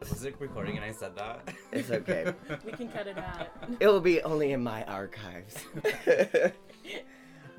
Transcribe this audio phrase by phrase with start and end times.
[0.00, 1.54] Was it recording and I said that?
[1.72, 2.32] It's okay.
[2.64, 3.48] We can cut it out.
[3.80, 5.56] it will be only in my archives.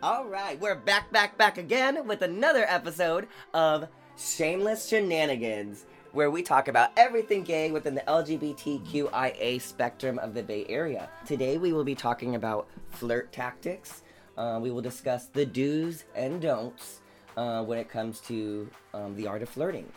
[0.03, 3.87] All right, we're back, back, back again with another episode of
[4.17, 10.65] Shameless Shenanigans, where we talk about everything gay within the LGBTQIA spectrum of the Bay
[10.69, 11.09] Area.
[11.25, 14.03] Today, we will be talking about flirt tactics.
[14.37, 17.01] Uh, we will discuss the do's and don'ts
[17.37, 19.91] uh, when it comes to um, the art of flirting.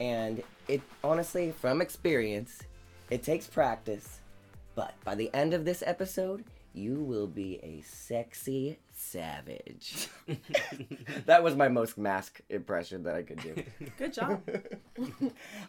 [0.00, 2.62] And it honestly, from experience,
[3.10, 4.20] it takes practice.
[4.74, 6.44] But by the end of this episode,
[6.76, 10.08] you will be a sexy savage.
[11.26, 13.62] that was my most mask impression that I could do.
[13.98, 14.42] Good job.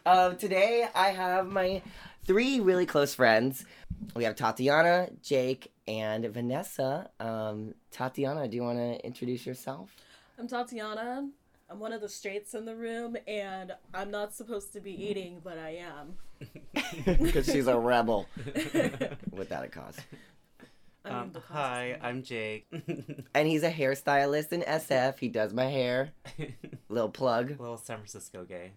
[0.04, 1.82] um, today, I have my
[2.24, 3.64] three really close friends.
[4.14, 7.10] We have Tatiana, Jake, and Vanessa.
[7.18, 9.96] Um, Tatiana, do you want to introduce yourself?
[10.38, 11.28] I'm Tatiana.
[11.70, 15.40] I'm one of the straights in the room, and I'm not supposed to be eating,
[15.44, 16.14] but I am.
[17.20, 18.26] Because she's a rebel
[19.30, 19.98] without a cause.
[21.04, 22.04] I mean, Um, because hi, it's.
[22.04, 22.66] I'm Jake.
[23.34, 25.18] And he's a hairstylist in SF.
[25.18, 26.12] He does my hair.
[26.88, 27.50] Little plug.
[27.60, 28.72] Little San Francisco gay.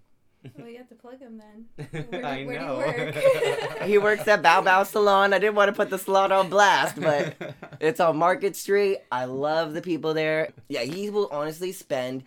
[0.57, 1.87] Well, you have to plug him then.
[1.91, 2.77] Where do- I where do you know.
[2.77, 3.83] work?
[3.83, 5.33] He works at Bow Bow Salon.
[5.33, 7.35] I didn't want to put the salon on blast, but
[7.79, 8.97] it's on Market Street.
[9.11, 10.51] I love the people there.
[10.67, 12.23] Yeah, he will honestly spend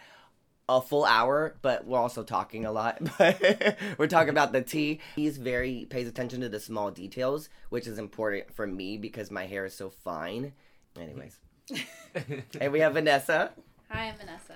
[0.69, 2.99] a full hour, but we're also talking a lot.
[3.19, 5.01] But we're talking about the tea.
[5.15, 9.47] He's very pays attention to the small details, which is important for me because my
[9.47, 10.53] hair is so fine.
[10.99, 11.39] Anyways,
[12.61, 13.53] and we have Vanessa.
[13.91, 14.55] Hi, I'm Vanessa.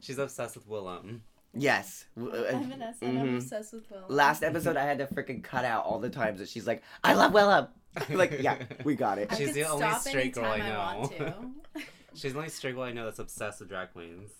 [0.00, 1.20] She's obsessed with Willam.
[1.54, 2.04] Yes.
[2.20, 3.04] Uh, I'm Vanessa.
[3.04, 4.04] and I'm obsessed with Will.
[4.08, 7.14] Last episode, I had to freaking cut out all the times that she's like, "I
[7.14, 7.68] love Willam."
[8.10, 9.32] like, yeah, we got it.
[9.32, 11.10] I She's the only straight girl I know.
[11.18, 11.34] to.
[12.14, 14.30] She's the only straight girl I know that's obsessed with drag queens.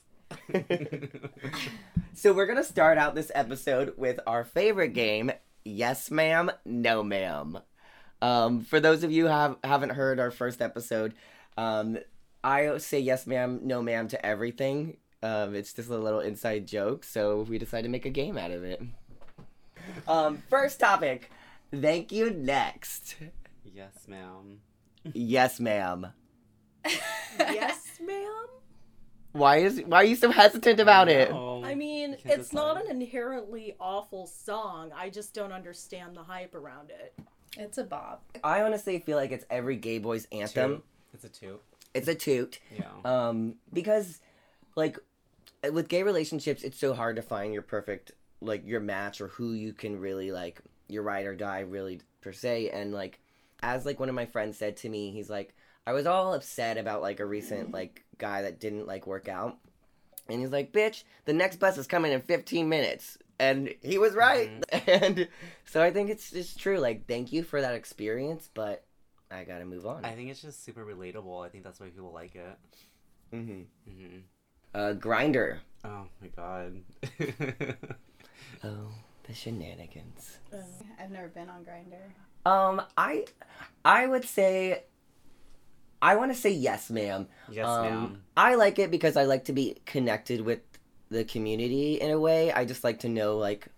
[2.14, 5.30] So we're gonna start out this episode with our favorite game,
[5.64, 7.60] Yes Ma'am, No Ma'am.
[8.20, 11.14] Um, for those of you who have haven't heard our first episode,
[11.56, 11.98] um,
[12.42, 14.96] I say yes ma'am, no ma'am to everything.
[15.22, 18.50] Um, it's just a little inside joke, so we decided to make a game out
[18.50, 18.82] of it.
[20.08, 21.30] Um, first topic,
[21.72, 23.16] thank you next.
[23.64, 24.60] yes, ma'am.
[25.12, 26.08] Yes ma'am.
[27.38, 28.46] yes, ma'am.
[29.32, 31.30] Why is why are you so hesitant about it?
[31.32, 32.90] I mean, Can't it's not decide.
[32.90, 34.90] an inherently awful song.
[34.96, 37.14] I just don't understand the hype around it.
[37.56, 38.20] It's a bob.
[38.42, 40.76] I honestly feel like it's every gay boy's anthem.
[40.76, 40.84] Toot.
[41.14, 41.60] It's a two.
[41.94, 42.58] It's a toot.
[42.76, 42.86] Yeah.
[43.04, 44.20] um because
[44.76, 44.98] like
[45.72, 49.52] with gay relationships it's so hard to find your perfect like your match or who
[49.52, 52.70] you can really like your ride or die really per se.
[52.70, 53.20] And like
[53.62, 55.52] as like one of my friends said to me he's like
[55.84, 59.58] i was all upset about like a recent like guy that didn't like work out.
[60.28, 63.18] And he's like bitch the next bus is coming in 15 minutes.
[63.40, 64.50] And he was right.
[64.86, 65.28] And
[65.64, 66.78] so i think it's just true.
[66.78, 68.84] Like thank you for that experience but
[69.30, 70.04] i gotta move on.
[70.04, 71.44] I think it's just super relatable.
[71.44, 72.58] I think that's why people like it.
[73.34, 73.62] mm-hmm.
[73.90, 74.18] hmm
[74.74, 76.82] uh Grindr Oh my god.
[78.64, 78.88] Oh,
[79.28, 80.38] the shenanigans.
[80.52, 80.56] Uh,
[80.98, 82.50] I've never been on Grindr.
[82.50, 83.26] Um, I,
[83.84, 84.84] I would say,
[86.00, 87.28] I want to say yes, ma'am.
[87.50, 88.22] yes, um, ma'am.
[88.36, 90.60] I like it because I like to be connected with
[91.10, 92.52] the community in a way.
[92.52, 93.68] I just like to know like,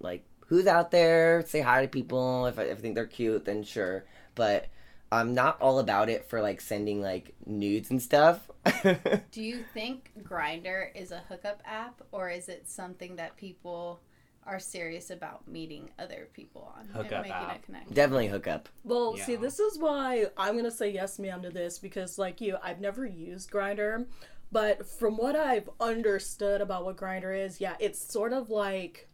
[0.00, 1.44] like who's out there.
[1.46, 2.46] Say hi to people.
[2.46, 4.06] If I, if I think they're cute, then sure.
[4.34, 4.68] But
[5.10, 8.50] I'm not all about it for like sending like nudes and stuff.
[8.82, 14.00] Do you think Grindr is a hookup app or is it something that people
[14.46, 17.56] are serious about meeting other people on Hookup and making app.
[17.62, 17.94] a connection?
[17.94, 18.68] Definitely hook up.
[18.84, 22.56] Well, see, this is why I'm gonna say yes, ma'am, to this because, like you,
[22.62, 24.06] I've never used Grindr,
[24.50, 29.08] but from what I've understood about what Grindr is, yeah, it's sort of like,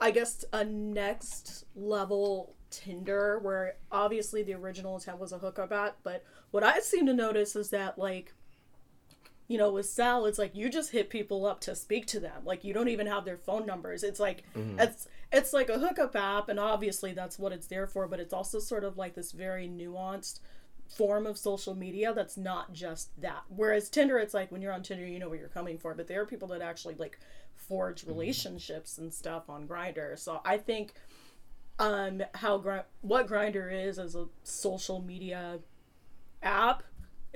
[0.00, 5.98] I guess, a next level Tinder, where obviously the original intent was a hookup app,
[6.02, 8.34] but what I seem to notice is that like.
[9.48, 12.44] You know, with Sal, it's like you just hit people up to speak to them.
[12.44, 14.02] Like you don't even have their phone numbers.
[14.04, 14.44] It's like
[14.78, 18.32] it's it's like a hookup app and obviously that's what it's there for but it's
[18.32, 20.40] also sort of like this very nuanced
[20.96, 24.82] form of social media that's not just that whereas tinder it's like when you're on
[24.82, 27.18] tinder you know what you're coming for but there are people that actually like
[27.56, 30.94] forge relationships and stuff on Grindr so i think
[31.78, 35.58] um how Gri- what Grindr is as a social media
[36.42, 36.82] app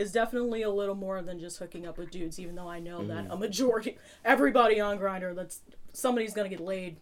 [0.03, 3.03] is definitely a little more than just hooking up with dudes even though i know
[3.07, 5.61] that a majority everybody on Grindr that's
[5.93, 6.97] somebody's gonna get laid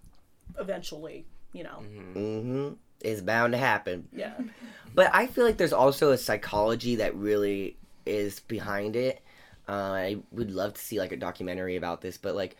[0.58, 1.82] eventually you know
[2.14, 2.74] Mm-hmm.
[3.02, 4.08] It's bound to happen.
[4.12, 4.34] yeah
[4.94, 9.22] But I feel like there's also a psychology that really is behind it.
[9.68, 12.56] Uh, I would love to see like a documentary about this, but like,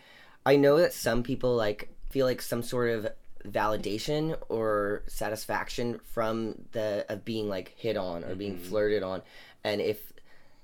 [0.47, 3.09] I know that some people like feel like some sort of
[3.47, 8.67] validation or satisfaction from the of being like hit on or being Mhm.
[8.69, 9.23] flirted on,
[9.65, 10.10] and if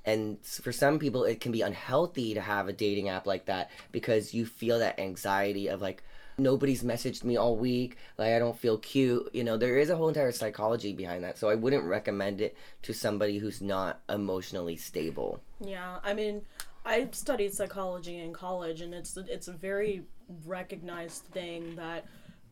[0.07, 3.71] and for some people it can be unhealthy to have a dating app like that
[3.93, 6.03] because you feel that anxiety of like
[6.39, 9.97] nobody's messaged me all week like i don't feel cute you know there is a
[9.97, 11.39] whole entire psychology behind that.
[11.39, 15.41] So i wouldn't recommend it to somebody who's not emotionally stable.
[15.61, 16.43] Yeah, I mean,
[16.85, 20.05] I studied psychology in college, and it's it's a very
[20.45, 22.05] recognized thing that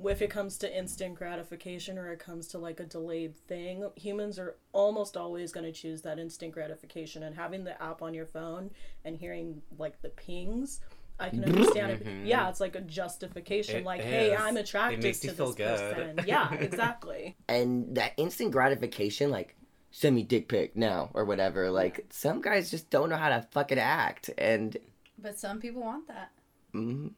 [0.08, 4.38] if it comes to instant gratification or it comes to like a delayed thing, humans
[4.38, 7.22] are almost always going to choose that instant gratification.
[7.22, 8.70] And having the app on your phone
[9.04, 10.80] and hearing like the pings,
[11.20, 12.04] I can understand it.
[12.04, 12.26] Mhm.
[12.26, 13.76] Yeah, it's like a justification.
[13.80, 14.34] It like, hey.
[14.34, 15.96] I'm It attracted makes to you this feel good.
[15.96, 16.24] person.
[16.26, 17.36] Yeah, exactly.
[17.48, 19.54] and that instant gratification like
[19.92, 23.46] send me dick pic now or whatever like some guys just don't know how to
[23.52, 24.76] fucking act and
[25.18, 26.32] But some people want that.
[26.74, 27.12] mm,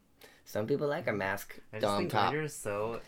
[0.47, 3.01] some people like a mask I just think top Grindr is so.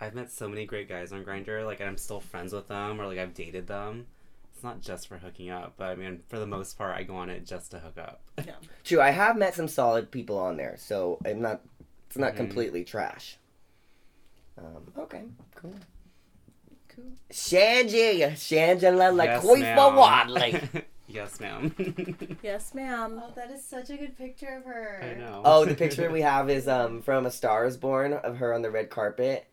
[0.00, 1.64] I've met so many great guys on Grindr.
[1.64, 4.06] Like I'm still friends with them, or like I've dated them.
[4.54, 7.16] It's not just for hooking up, but I mean, for the most part, I go
[7.16, 8.22] on it just to hook up.
[8.44, 8.54] Yeah.
[8.84, 11.60] True, I have met some solid people on there, so I'm not.
[12.08, 12.36] It's not Mhm.
[12.38, 13.36] completely trash.
[14.58, 15.22] Um, okay,
[15.54, 15.74] cool.
[16.88, 17.04] Cool.
[17.30, 19.96] Shanji, Shangela Yes, Laquifa ma'am.
[19.96, 20.60] Wadley.
[21.16, 21.74] yes, ma'am.
[22.42, 23.20] Yes, ma'am.
[23.24, 25.00] Oh, that is such a good picture of her.
[25.02, 25.42] I know.
[25.44, 28.62] Oh, the picture we have is um from A Star Is Born of her on
[28.62, 29.46] the red carpet,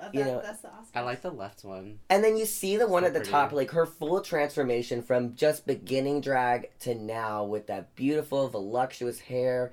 [0.00, 0.94] Uh, You know- that's the Oscars.
[0.94, 1.98] I like the left one.
[2.08, 3.32] and then you see the one So at the pretty.
[3.32, 9.18] top, like her full transformation from just beginning drag to now with that beautiful voluptuous
[9.20, 9.72] hair,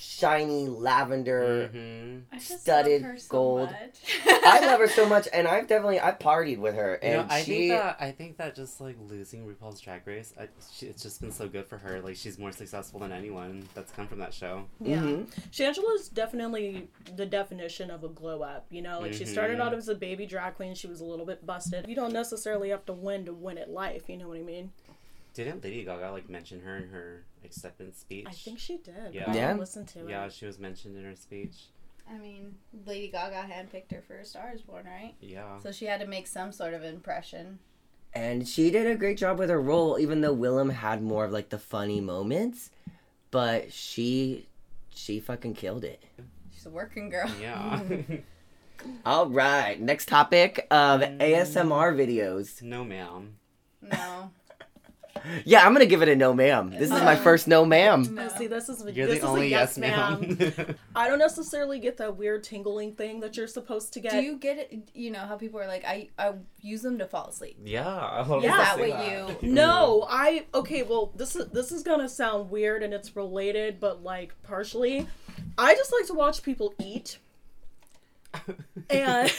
[0.00, 1.68] shiny lavender.
[1.68, 3.70] hmm I just studded love her so gold.
[3.70, 4.20] much.
[4.26, 7.30] I love her so much, and I've definitely I've partied with her, You know, and
[7.32, 7.68] I she.
[7.68, 11.20] think that I think that just like losing RuPaul's Drag Race, I, she, it's just
[11.20, 12.00] been so good for her.
[12.00, 14.64] Like she's more successful than anyone that's come from that show.
[14.80, 15.00] Yeah.
[15.02, 15.26] Mhm.
[15.50, 18.66] Shangela's definitely the definition of a glow up.
[18.70, 20.74] You know, like she started out as a baby drag queen.
[20.74, 21.86] She was a little bit busted.
[21.86, 24.04] You don't necessarily have to win to win at life.
[24.08, 24.72] You know what I mean?
[25.34, 28.26] Didn't Lady Gaga like mention her in her acceptance speech?
[28.28, 29.12] I think she did.
[29.14, 29.24] Yeah.
[29.30, 29.46] I Yeah.
[29.48, 30.10] didn't listen to Yeah, it.
[30.10, 31.66] Yeah, she was mentioned in her speech.
[32.08, 32.56] I mean,
[32.86, 35.14] Lady Gaga handpicked her for A Star Is Born, right?
[35.20, 35.58] Yeah.
[35.60, 37.60] So she had to make some sort of impression.
[38.12, 41.30] And she did a great job with her role, even though Willam had more of
[41.32, 42.70] like the funny moments.
[43.30, 44.48] But she
[44.92, 46.02] she fucking killed it.
[46.52, 47.30] She's a working girl.
[47.40, 47.80] Yeah.
[49.06, 51.18] All right, next topic of Mm.
[51.20, 52.60] ASMR videos.
[52.62, 53.36] no, ma'am.
[53.82, 54.30] No.
[55.44, 56.70] Yeah, I'm gonna give it a no ma'am.
[56.70, 58.18] This is my first no ma'am.
[58.18, 60.36] Uh, See, this is You're this the is only a yes, yes, ma'am.
[60.38, 60.74] ma'am.
[60.96, 64.12] I don't necessarily get that weird tingling thing that you're supposed to get.
[64.12, 64.90] Do you get it?
[64.94, 67.58] You know how people are like, I, I use them to fall asleep.
[67.64, 67.86] yeah.
[67.88, 68.50] I love Yeah.
[68.56, 68.90] to Is that say
[69.28, 69.42] what that.
[69.46, 70.82] No, I okay.
[70.82, 75.06] Well, this is this is gonna sound weird and it's related, but like partially.
[75.58, 77.18] I just like to watch people eat,
[78.90, 79.30] and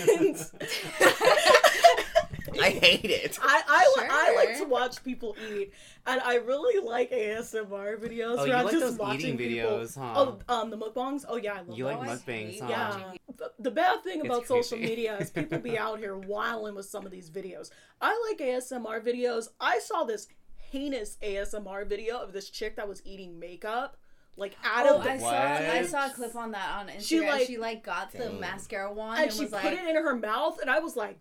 [2.62, 3.38] I hate it.
[3.42, 5.72] I I, li- I like to watch people eat,
[6.06, 8.34] and I really like ASMR videos.
[8.34, 9.70] Oh, where you I'm like just those watching eating people.
[9.72, 10.14] videos, huh?
[10.50, 11.26] Oh, um, the mukbangs.
[11.28, 12.10] Oh yeah, I love You like those.
[12.10, 12.68] I mukbangs, huh?
[12.70, 13.12] Yeah.
[13.38, 16.86] The, the bad thing It's about social media is people be out here wilding with
[16.86, 17.70] some of these videos.
[18.02, 19.50] I like ASMR videos.
[19.60, 20.28] I saw this
[20.72, 23.98] heinous ASMR video of this chick that was eating makeup,
[24.38, 27.02] like out Oh, of the I saw I saw a clip on that on Instagram.
[27.08, 28.40] She, like, She like- like, got the Dang.
[28.40, 30.96] mascara wand and and, she was put like, it in her mouth, and I was
[30.96, 31.18] like,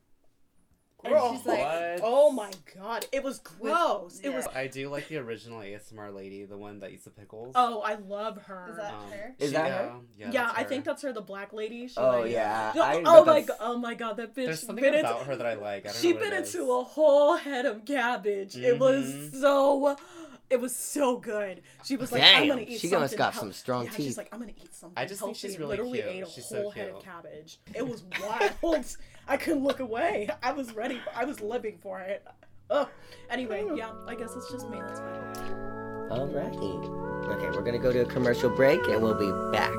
[1.04, 2.00] and she's like, What?
[2.02, 4.20] oh my god, it was gross.
[4.22, 4.46] It was.
[4.54, 7.52] I do like the original ASMR lady, the one that eats the pickles.
[7.54, 8.66] Oh, I love her.
[8.70, 9.34] Is that Um, her?
[9.38, 9.92] Is she- that yeah, her?
[10.18, 10.68] Yeah, yeah, that's I her.
[10.68, 11.88] think that's her, the black lady.
[11.88, 12.72] She, Oh like- yeah.
[12.74, 13.56] No, I- oh but my that's- god!
[13.60, 14.16] Oh my god!
[14.16, 15.84] That bitch There's something bit about into, her that I like.
[15.86, 16.54] I don't she know what bit it is.
[16.54, 18.56] into a whole head of cabbage.
[18.56, 19.40] It was Mhm.
[19.40, 19.96] so.
[20.48, 21.62] It was so good.
[21.84, 23.90] She was like, "I'm Damn, gonna eat she something." must got hel- some strong yeah,
[23.92, 24.06] teeth.
[24.06, 26.10] She's like, "I'm gonna eat something." I just think healthy," she's and really literally cute.
[26.12, 27.04] ate a She's so whole head of cute.
[27.04, 27.60] cabbage.
[27.72, 28.96] It was wild.
[29.30, 30.28] I couldn't look away.
[30.42, 31.00] I was ready.
[31.14, 32.26] I was living for it.
[32.68, 32.88] Oh,
[33.30, 33.76] anyway, hmm.
[33.76, 33.92] yeah.
[34.08, 34.80] I guess it's just me.
[34.80, 35.22] That's fine.
[36.10, 37.28] Alrighty.
[37.28, 39.70] Okay, we're gonna go to a commercial break and we'll be back.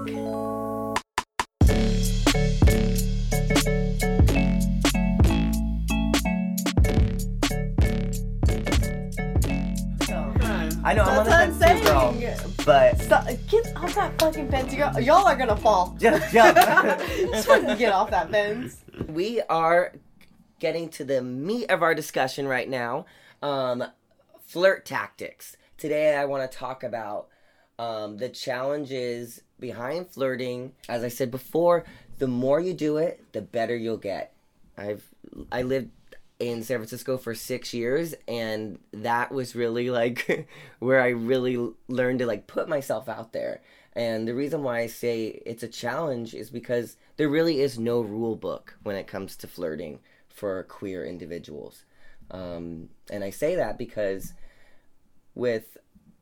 [10.84, 11.32] I know I'm on the
[12.66, 14.74] But Stop, get off that fucking fence.
[14.74, 15.96] Y'all, y'all are gonna fall.
[16.00, 16.56] just jump.
[16.58, 18.84] Just fucking get off that fence.
[19.08, 19.94] we are
[20.60, 23.06] getting to the meat of our discussion right now
[23.42, 23.84] um,
[24.46, 27.28] flirt tactics today i want to talk about
[27.80, 31.84] um, the challenges behind flirting as i said before
[32.20, 34.36] the more you do it the better you'll get
[34.78, 35.04] i've
[35.52, 35.90] i lived
[36.42, 40.48] in San Francisco for six years, and that was really like
[40.80, 43.62] where I really learned to like put myself out there.
[43.94, 48.02] And the reason why I say it's a challenge is because there really is no
[48.02, 51.84] rule book when it comes to flirting for queer individuals.
[52.32, 54.34] Um, and I say that because
[55.36, 55.78] with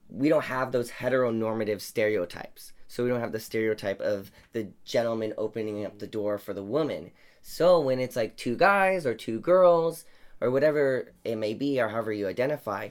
[0.10, 2.74] we don't have those heteronormative stereotypes.
[2.88, 6.64] So we don't have the stereotype of the gentleman opening up the door for the
[6.64, 7.12] woman.
[7.42, 10.06] So when it's like two guys or two girls
[10.42, 12.90] or whatever it may be or however you identify,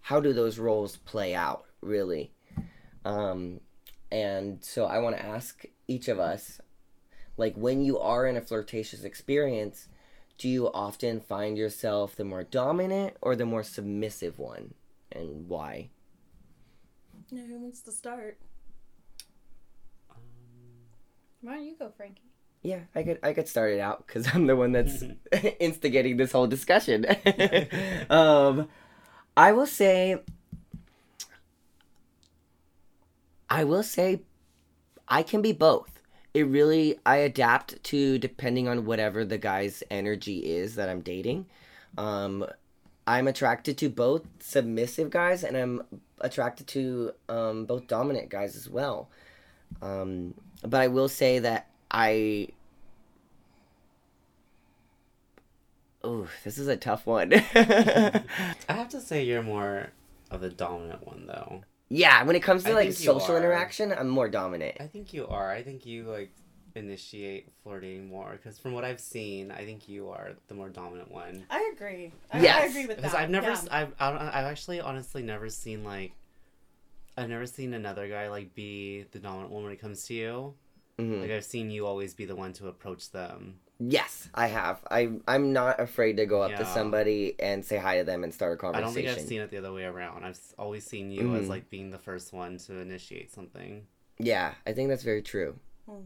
[0.00, 2.32] how do those roles play out really?
[3.04, 3.60] Um,
[4.10, 6.60] and so I want to ask each of us
[7.36, 9.88] like when you are in a flirtatious experience,
[10.38, 14.74] do you often find yourself the more dominant or the more submissive one
[15.10, 15.90] and why?
[17.30, 18.38] Yeah, who wants to start?
[21.40, 22.33] Why don't you go, Frankie?
[22.64, 25.04] Yeah, I could I could start it out because I'm the one that's
[25.60, 27.06] instigating this whole discussion.
[28.10, 28.68] um,
[29.36, 30.16] I will say,
[33.50, 34.22] I will say,
[35.06, 35.90] I can be both.
[36.32, 41.46] It really I adapt to depending on whatever the guy's energy is that I'm dating.
[41.98, 42.46] Um,
[43.06, 45.82] I'm attracted to both submissive guys and I'm
[46.22, 49.10] attracted to um, both dominant guys as well.
[49.82, 52.48] Um, but I will say that I.
[56.02, 57.32] Oh, this is a tough one.
[57.54, 58.22] I
[58.68, 59.88] have to say you're more
[60.30, 61.62] of the dominant one though.
[61.88, 64.76] yeah, when it comes to I like social interaction, I'm more dominant.
[64.80, 65.50] I think you are.
[65.50, 66.30] I think you like
[66.74, 71.10] initiate flirting more because from what I've seen, I think you are the more dominant
[71.10, 71.44] one.
[71.48, 72.12] I agree.
[72.32, 73.02] I, I agree with that.
[73.02, 73.14] Because.
[73.14, 73.52] I've never, yeah.
[73.52, 76.12] s I've, I don't- I've actually honestly never seen like,
[77.16, 80.54] I've never seen another guy like be the dominant one when it comes to you.
[80.98, 81.22] Mhm.
[81.22, 83.60] Like I've seen you always be the one to approach them.
[83.80, 84.80] Yes, I have.
[84.90, 88.32] I I'm not afraid to go up to somebody and say hi to them and
[88.32, 88.84] start a conversation.
[88.84, 90.24] I don't think I've seen it the other way around.
[90.24, 91.48] I've always seen you as Mhm.
[91.48, 93.86] like being the first one to initiate something.
[94.18, 95.58] Yeah, I think that's very true.
[95.86, 96.02] Hmm.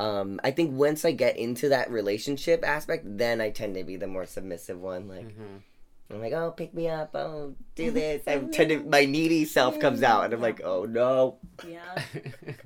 [0.00, 3.96] Um, I think once I get into that relationship aspect, then I tend to be
[3.96, 5.06] the more submissive one.
[5.06, 5.58] Like hmm
[6.12, 8.22] I'm like, oh, pick me up, oh, do this.
[8.26, 11.38] I'm tend to my needy self comes out, and I'm like, oh no.
[11.68, 12.02] Yeah.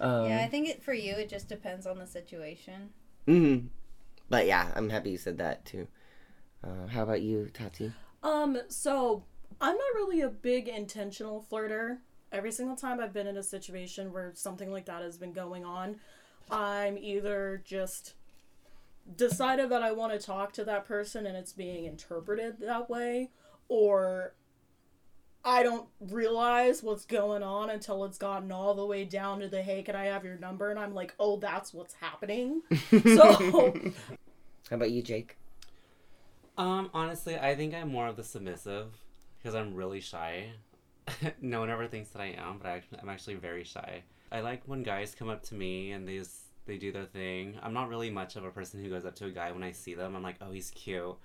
[0.00, 2.90] Um, yeah, I think it for you it just depends on the situation.
[3.28, 3.68] mhm.
[4.28, 5.86] But yeah, I'm happy you said that too.
[6.64, 7.92] Uh, how about you, Tati?
[8.22, 9.22] Um, so
[9.60, 11.98] I'm not really a big intentional flirter.
[12.32, 15.64] Every single time I've been in a situation where something like that has been going
[15.64, 16.00] on,
[16.50, 18.14] I'm either just
[19.16, 23.30] decided that I want to talk to that person and it's being interpreted that way,
[23.68, 24.34] or
[25.44, 29.62] I don't realize what's going on until it's gotten all the way down to the
[29.62, 30.70] hey, can I have your number?
[30.70, 32.62] And I'm like, oh, that's what's happening.
[32.90, 33.74] So
[34.70, 35.36] How about you, Jake?
[36.56, 38.96] Um, honestly, I think I'm more of the submissive
[39.38, 40.52] because I'm really shy.
[41.42, 44.02] no one ever thinks that I am, but I, I'm actually very shy.
[44.32, 47.56] I like when guys come up to me and they just, they do their thing.
[47.62, 49.72] I'm not really much of a person who goes up to a guy when I
[49.72, 50.14] see them.
[50.16, 51.16] I'm like, oh, he's cute.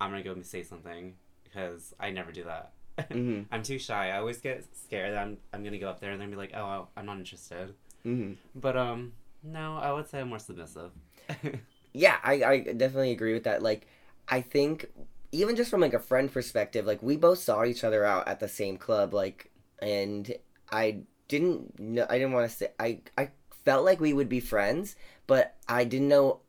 [0.00, 2.72] I'm gonna go and say something because I never do that.
[3.10, 3.46] Mhm.
[3.50, 4.10] I'm too shy.
[4.10, 6.54] I always get scared that I'm, I'm gonna go up there and then be like,
[6.54, 7.74] oh, I'm not interested.
[8.02, 10.90] hmm But um, no, I would say I'm more submissive.
[11.92, 13.62] Yeah, I, I definitely agree with that.
[13.62, 13.86] Like,
[14.28, 14.86] I think
[15.32, 18.38] even just from like a friend perspective, like we both saw each other out at
[18.38, 19.50] the same club, like,
[19.82, 20.32] and
[20.70, 23.30] I didn't know, I didn't want to say, I, I
[23.64, 26.40] felt like we would be friends, but I didn't know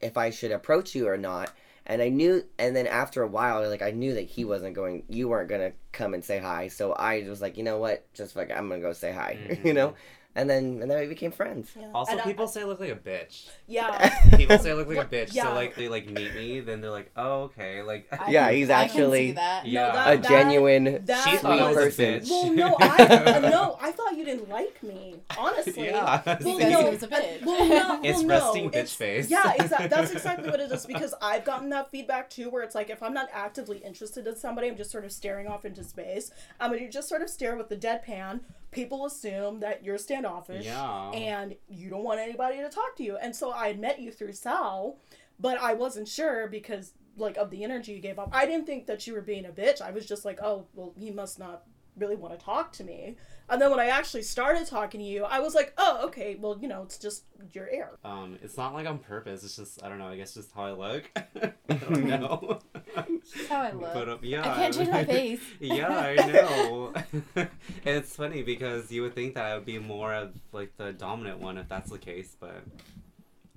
[0.00, 1.50] if I should approach you or not.
[1.86, 5.04] And I knew, and then after a while, like I knew that he wasn't going,
[5.08, 6.68] you weren't gonna come and say hi.
[6.68, 9.72] So I was like, you know what, just like I'm gonna go say hi, you
[9.72, 9.74] Mhm.
[9.74, 9.94] know.
[10.36, 11.70] And then and then we became friends.
[11.78, 11.90] yeah.
[11.94, 13.48] Also, And I- people say I look like a bitch.
[13.68, 14.08] yeah.
[14.36, 15.44] People say I look like a bitch, yeah.
[15.44, 18.68] so like they like meet me, then they're like, oh okay, like I Yeah, he's
[18.68, 19.66] I can see actually- that.
[19.66, 19.92] Yeah.
[19.92, 22.04] that- A genuine, that- she thought I sweet was person.
[22.14, 22.30] a bitch.
[22.30, 25.16] Well, no, I no, I thought you didn't like me.
[25.38, 25.86] Honestly.
[25.86, 27.42] yeah, Well, no, he was a bitch.
[27.42, 29.30] uh, well, no, it's well, resting no, bitch it's- face.
[29.30, 29.86] Yeah, exactly.
[29.88, 30.84] That's exactly what it is.
[30.84, 34.34] Because I've gotten that feedback too, where it's like if I'm not actively interested in
[34.36, 36.32] somebody, I'm just sort of staring off into space.
[36.58, 38.40] I mean, you just sort of stare with the deadpan.
[38.72, 41.10] People assume that you're standoffish, Yeah.
[41.10, 43.16] and you don't want anybody to talk to you.
[43.16, 44.98] And so I met you through Sal,
[45.38, 48.28] but I wasn't sure because like of the energy you gave off.
[48.32, 49.80] I didn't think that you were being a bitch.
[49.80, 51.62] I was just like, oh, well, he must not
[51.96, 53.16] really want to talk to me.
[53.48, 56.56] And then when I actually started talking to you, I was like, oh, okay, well,
[56.60, 57.90] you know, it's just your air.
[58.02, 59.44] Um, it's not like on purpose.
[59.44, 60.08] It's just I don't know.
[60.08, 61.04] I guess just how I look.
[61.16, 62.60] I don't know.
[62.96, 63.92] That's how I look.
[63.92, 65.40] But um, yeah, I can't change my face.
[65.60, 66.94] yeah, I know.
[67.36, 67.48] and
[67.84, 71.38] it's funny because you would think that I would be more of like the dominant
[71.40, 72.62] one if that's the case, but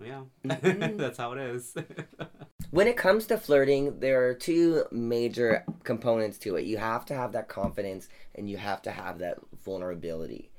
[0.03, 0.97] yeah, Mhm.
[0.97, 1.73] that's how it is.
[2.71, 6.65] When it comes to flirting, there are two major components to it.
[6.65, 10.49] You have to have that confidence and you have to have that vulnerability.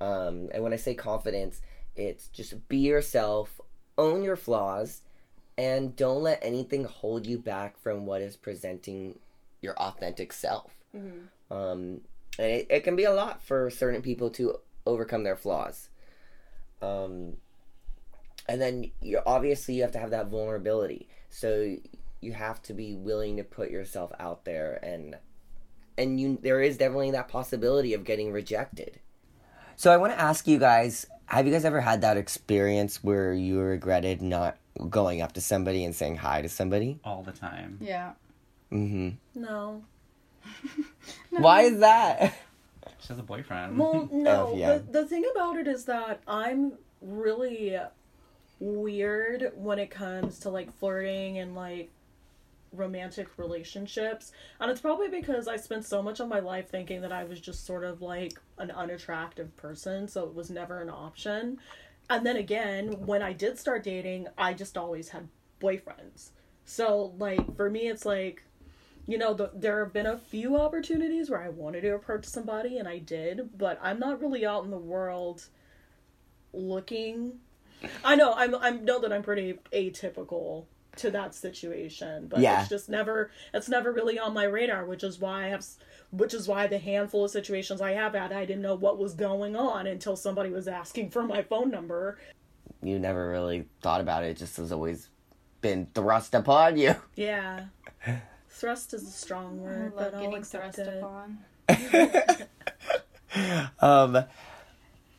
[0.00, 1.62] Um, and when I say confidence,
[1.94, 3.60] it's just be yourself,
[3.96, 5.02] own your flaws,
[5.56, 9.18] and don't let anything hold you back from what is presenting
[9.62, 10.70] your authentic self.
[11.50, 12.02] Um,
[12.38, 15.88] and it, it can be a lot for certain people to overcome their flaws.
[16.82, 17.38] Um,
[18.46, 21.08] and then you obviously you have to have that vulnerability.
[21.36, 21.76] So
[22.22, 25.16] you have to be willing to put yourself out there and
[25.98, 29.00] and you there is definitely that possibility of getting rejected.
[29.76, 33.34] So I want to ask you guys, have you guys ever had that experience where
[33.34, 34.56] you regretted not
[34.88, 37.00] going up to somebody and saying hi to somebody?
[37.04, 37.80] All the time.
[37.82, 38.12] Yeah.
[38.72, 39.16] Mhm.
[39.34, 39.84] No.
[41.30, 42.34] Why is that?
[43.00, 43.78] She has a boyfriend.
[43.78, 44.52] Well, no.
[44.52, 44.78] Oh, yeah.
[44.78, 47.78] the, the thing about it is that I'm really
[48.58, 51.90] weird when it comes to like flirting and like
[52.72, 54.32] romantic relationships.
[54.60, 57.40] And it's probably because I spent so much of my life thinking that I was
[57.40, 61.58] just sort of like an unattractive person, so it was never an option.
[62.08, 65.28] And then again, when I did start dating, I just always had
[65.60, 66.30] boyfriends.
[66.64, 68.42] So, like, for me, it's like,
[69.06, 72.78] you know, the, there have been a few opportunities where I wanted to approach somebody
[72.78, 75.46] and I did, but I'm not really out in the world
[76.52, 77.38] looking.
[78.04, 80.64] I know I'm I know that I'm pretty atypical
[80.96, 82.60] to that situation, but Yeah.
[82.60, 85.64] it's just never it's never really on my radar, which is why I have
[86.10, 89.14] which is why the handful of situations I have had I didn't know what was
[89.14, 92.18] going on until somebody was asking for my phone number.
[92.82, 94.28] You never really thought about it.
[94.30, 95.08] It just has always
[95.60, 96.94] been thrust upon you.
[97.16, 97.66] Yeah.
[98.48, 101.02] Thrust is a strong I word, love but I'll getting accept thrust it.
[101.02, 101.38] upon.
[103.80, 104.24] Um,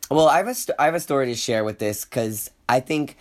[0.09, 2.79] well, I have a st- I have a story to share with this because I
[2.79, 3.17] think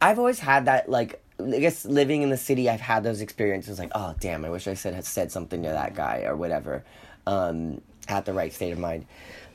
[0.00, 3.78] I've always had that like I guess living in the city, I've had those experiences
[3.78, 6.84] like, oh damn, I wish I said said something to that guy or whatever,
[7.26, 9.06] um, at the right state of mind.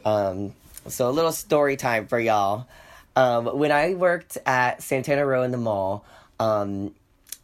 [0.03, 0.53] Um,
[0.87, 2.67] so a little story time for y'all.
[3.15, 6.05] Um, when I worked at Santana Row in the mall,
[6.39, 6.93] um,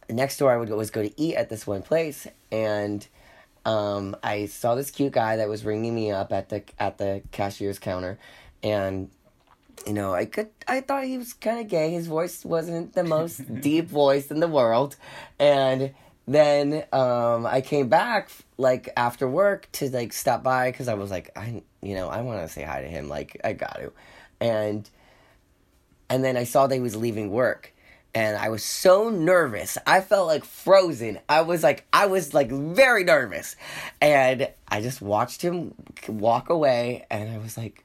[0.08, 3.06] next door I would always go to eat at this one place, and
[3.64, 7.22] um, I saw this cute guy that was ringing me up at the at the
[7.30, 8.18] cashier's counter,
[8.62, 9.10] and
[9.86, 11.90] you know I could I thought he was kind of gay.
[11.90, 14.96] His voice wasn't the most deep voice in the world,
[15.38, 15.94] and
[16.26, 21.10] then um, I came back like after work to like stop by because I was
[21.10, 23.92] like I you know I want to say hi to him like I got to,
[24.40, 24.88] and
[26.10, 27.72] and then I saw that he was leaving work.
[28.14, 29.78] And I was so nervous.
[29.86, 31.18] I felt like frozen.
[31.28, 33.56] I was like, I was like very nervous.
[34.00, 35.74] And I just watched him
[36.08, 37.84] walk away and I was like,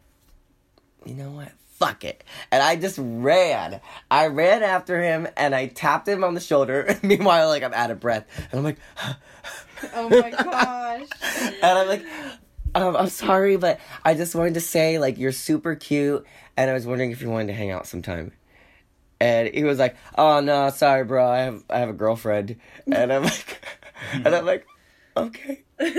[1.06, 1.52] you know what?
[1.78, 2.24] Fuck it.
[2.52, 3.80] And I just ran.
[4.12, 6.98] I ran after him and I tapped him on the shoulder.
[7.04, 8.26] Meanwhile, like I'm out of breath.
[8.52, 8.80] And I'm like,
[9.94, 11.08] Oh my gosh.
[11.62, 12.04] and I'm like,
[12.76, 16.74] um, I'm sorry, but I just wanted to say, like, you're super cute, and I
[16.74, 18.32] was wondering if you wanted to hang out sometime.
[19.20, 21.28] And he was like, "Oh no, sorry, bro.
[21.28, 22.58] I have I have a girlfriend."
[22.92, 23.66] And I'm like,
[24.14, 24.66] and I'm like,
[25.16, 25.64] okay.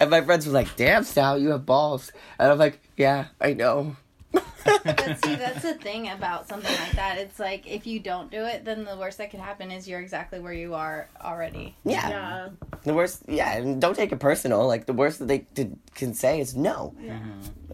[0.00, 3.52] and my friends were like, "Damn, Sal, you have balls." And I'm like, "Yeah, I
[3.54, 3.96] know."
[4.32, 7.18] But see, that's the thing about something like that.
[7.18, 10.00] It's like if you don't do it, then the worst that could happen is you're
[10.00, 11.76] exactly where you are already.
[11.84, 12.08] Yeah.
[12.08, 12.48] Yeah.
[12.82, 14.66] The worst, yeah, and don't take it personal.
[14.66, 16.94] Like the worst that they t- can say is no.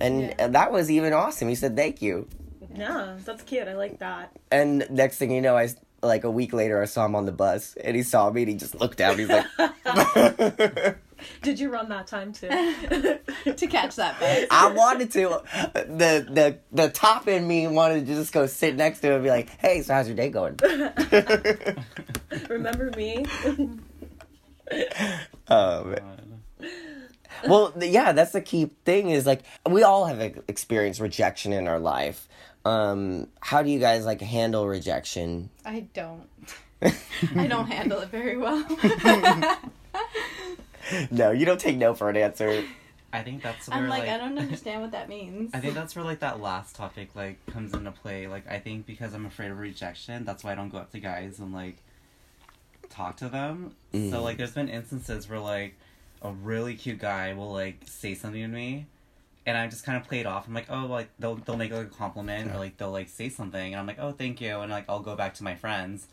[0.01, 0.35] And Yeah.
[0.41, 1.49] and that was even awesome.
[1.49, 2.27] He said thank you.
[2.75, 3.69] Yeah, that's cute.
[3.69, 4.33] I like that.
[4.51, 5.69] And next thing you know, I
[6.03, 8.51] like a week later, I saw him on the bus, and he saw me, and
[8.51, 9.19] he just looked down.
[9.19, 9.47] He's like,
[11.43, 12.49] Did you run that time too?
[13.45, 14.47] to catch that buzz.
[14.51, 15.43] I wanted to.
[15.75, 19.25] The the the top in me wanted to just go sit next to him and
[19.25, 20.59] be like, "Hey, so how's your day going?"
[22.49, 23.25] Remember me?
[25.49, 25.97] um,
[27.47, 29.11] well, yeah, that's the key thing.
[29.11, 32.29] Is like we all have experienced rejection in our life.
[32.64, 35.51] Um, how do you guys like handle rejection?
[35.64, 36.29] I don't.
[36.83, 38.66] I don't handle it very well.
[41.11, 42.64] no, you don't take no for an answer.
[43.12, 45.51] I think that's where I'm like, like I don't understand what that means.
[45.53, 48.29] I think that's where like that last topic like comes into play.
[48.29, 51.01] Like I think because I'm afraid of rejection, that's why I don't go up to
[51.01, 51.79] guys and like
[52.88, 53.75] talk to them.
[53.92, 54.11] Mm.
[54.11, 55.75] So like there's been instances where like
[56.23, 58.87] a really cute guy will like say something to me
[59.46, 60.46] and I just kind of play it off.
[60.46, 63.29] I'm like, oh, like they'll they'll make like a compliment or like they'll like say
[63.29, 66.09] something, and I'm like, oh, thank you, and like I'll go back to my friends,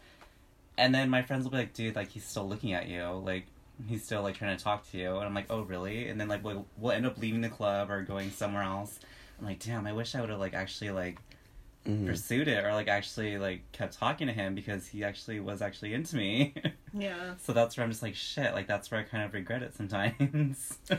[0.78, 3.46] and then my friends will be like, dude, like he's still looking at you, like
[3.88, 6.08] he's still like trying to talk to you, and I'm like, oh, really?
[6.08, 9.00] And then like we'll we'll end up leaving the club or going somewhere else.
[9.40, 11.20] I'm like, damn, I wish I would have like actually like
[11.88, 12.06] Mhm.
[12.06, 15.94] pursued it or like actually like kept talking to him because he actually was actually
[15.94, 16.54] into me.
[16.94, 17.36] Yeah.
[17.44, 18.54] so that's where I'm just like shit.
[18.54, 20.78] Like that's where I kind of regret it sometimes.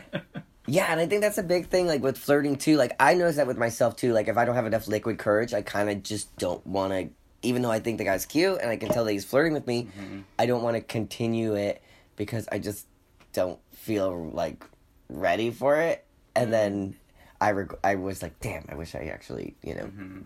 [0.70, 2.76] Yeah, and I think that's a big thing, like with flirting too.
[2.76, 4.12] Like I notice that with myself too.
[4.12, 7.08] Like if I don't have enough liquid courage, I kind of just don't want to.
[7.40, 9.66] Even though I think the guy's cute and I can tell that he's flirting with
[9.66, 10.24] me, Mhm.
[10.38, 11.80] I don't want to continue it
[12.16, 12.86] because I just
[13.32, 14.62] don't feel like
[15.08, 16.04] ready for it.
[16.36, 16.96] And then
[17.40, 20.22] I reg- I was like, damn, I wish I actually you know Mhm.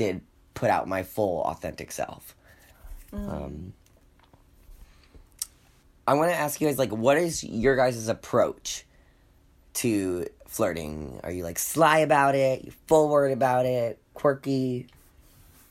[0.00, 0.22] Did
[0.54, 2.34] put out my full authentic self.
[3.12, 3.74] Um,
[6.06, 8.86] I want to ask you guys, like, what is your guys' approach
[9.74, 11.20] to flirting?
[11.22, 12.64] Are you like sly about it?
[12.64, 13.98] You forward about it?
[14.14, 14.86] Quirky?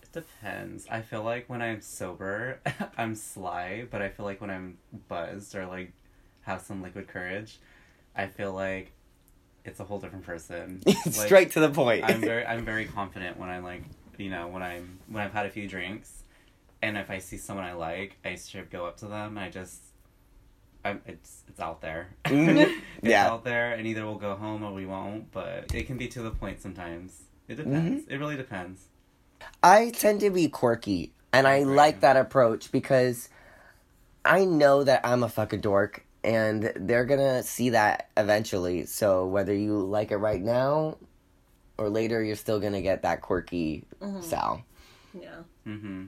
[0.04, 0.86] It depends.
[0.92, 2.60] I feel like when I'm sober,
[3.00, 5.92] I'm sly, but I feel like when I'm buzzed or like
[6.42, 7.58] have some liquid courage,
[8.16, 8.92] I feel like
[9.66, 10.82] it's a whole different person.
[10.86, 12.04] Like, Straight to the point.
[12.06, 13.84] I'm very I'm very confident when I'm like
[14.20, 16.24] you know when I'm when I've had a few drinks,
[16.82, 19.38] and if I see someone I like, I up go up to them.
[19.38, 19.82] And I just
[20.86, 22.10] I'm it's it's out there.
[22.26, 22.58] Mhm.
[22.58, 23.28] it's Yeah.
[23.28, 25.32] out there, and either we'll go home or we won't.
[25.32, 27.24] But it can be to the point sometimes.
[27.48, 28.04] It depends.
[28.04, 28.14] Mm-hmm.
[28.14, 28.84] It really depends.
[29.64, 31.68] I tend to be quirky, and I Right.
[31.68, 33.30] like that approach because
[34.26, 38.86] I know that I'm a fucking dork, and they're gonna see that eventually.
[38.86, 40.98] So whether you like it right now
[41.80, 43.86] or later, you're still gonna get that quirky
[44.22, 44.64] Sal.
[45.20, 45.42] Yeah.
[45.66, 46.06] Mm-hmm.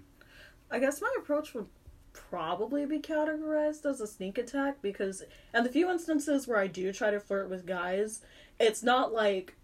[0.69, 1.67] I guess my approach would
[2.13, 6.91] probably be categorized as a sneak attack because in the few instances where I do
[6.91, 8.21] try to flirt with guys,
[8.59, 9.55] it's not like,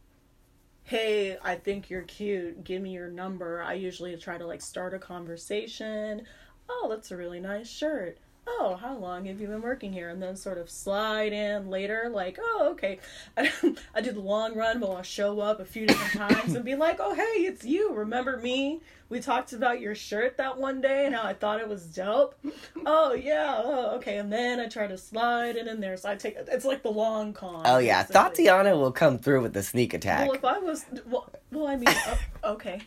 [0.83, 3.61] hey, I think you're cute, give me your number.
[3.61, 6.23] I usually try to like start a conversation.
[6.69, 8.17] Oh, that's a really nice shirt.
[8.49, 10.09] Oh, how long have you been working here?
[10.09, 12.99] And then sort of slide in later, like, oh, okay.
[13.37, 13.51] I,
[13.93, 16.75] I do the long run, but I'll show up a few different times and be
[16.75, 17.93] like, oh, hey, it's you.
[17.93, 18.81] Remember me?
[19.09, 22.35] We talked about your shirt that one day and how I thought it was dope.
[22.89, 23.61] Oh, yeah.
[23.63, 24.17] Oh, okay.
[24.17, 25.97] And then I try to slide it in there.
[25.97, 27.63] So I take it's like the long con.
[27.65, 28.45] Oh yeah, basically.
[28.45, 30.27] Tatiana will come through with the sneak attack.
[30.27, 32.19] Well, if I was, well, well I mean, oh,
[32.53, 32.79] okay.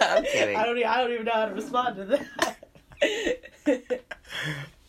[0.00, 0.56] I'm kidding.
[0.56, 2.04] I don't, I don't even know how to respond to
[2.96, 4.02] that.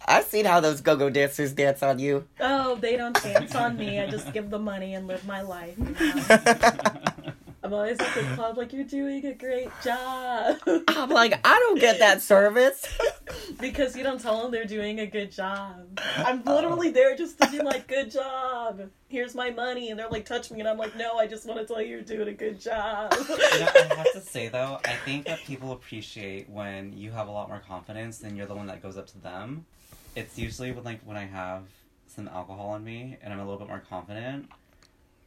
[0.08, 2.28] I've seen how those go-go dancers dance on you.
[2.40, 4.00] oh, they don't dance on me.
[4.00, 5.76] I just give them money and live my life.
[5.78, 5.86] you
[6.30, 7.34] know?
[7.64, 10.58] I'm always at the club like, you're doing a great job.
[10.66, 12.84] I'm like, I don't get that service.
[13.62, 16.00] because you don't tell them they're doing a good job.
[16.18, 18.90] I'm literally there just to be like, good job.
[19.10, 19.92] Here's my money.
[19.92, 20.60] And they're like, touch me.
[20.60, 23.14] And I'm like, no, I just want to tell you you're doing a good job.
[23.30, 27.28] You know, I have to say though, I think that people appreciate when you have
[27.28, 29.68] a lot more confidence than you're the one that goes up to them.
[30.16, 31.64] It's usually when like when I have
[32.08, 34.50] some alcohol on me and I'm a little bit more confident.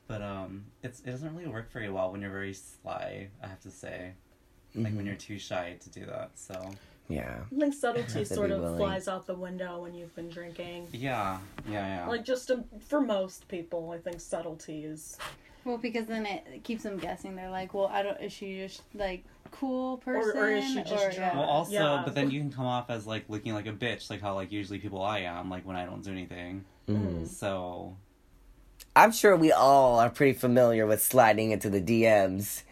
[0.06, 3.28] But um, it's it doesn't really work very well when you're very sly.
[3.42, 4.12] I have to say,
[4.74, 4.96] like Mm-hmm.
[4.96, 6.32] when you're too shy to do that.
[6.34, 6.70] So
[7.08, 7.36] Yeah.
[7.50, 8.76] I think subtlety sort of willing.
[8.78, 10.88] flies out the window when you've been drinking.
[10.92, 11.38] yeah,
[11.70, 12.08] yeah, yeah.
[12.08, 15.16] Like just um for most people, I think subtlety is.
[15.64, 17.34] Well, because then it keeps them guessing.
[17.36, 18.20] They're like, well, I don't.
[18.20, 19.24] Is she just like
[19.60, 20.36] cool person?
[20.36, 21.34] or is she just Or, drunk?
[21.34, 22.02] well, also, Yeah.
[22.04, 24.50] but then you can come off as like looking like a bitch, like how like
[24.52, 26.64] usually people I am, like when I don't do anything.
[26.88, 27.26] Mhm.
[27.26, 27.96] So
[28.96, 32.62] I'm sure we all are pretty familiar with sliding into the DMs.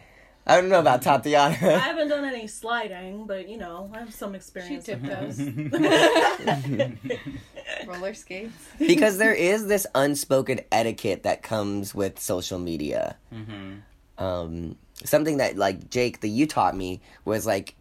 [0.45, 1.55] I don't know about Tatiana.
[1.55, 5.37] I haven't done any sliding, but you know, I have some experience with tiptoes.
[5.37, 6.91] those.
[7.87, 8.53] Roller skates.
[8.77, 13.15] because there is this unspoken etiquette that comes with social media.
[13.31, 13.75] hmm
[14.17, 17.75] um, something that like Jake that you taught me was like